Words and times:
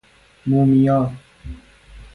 مومیا 0.45 1.11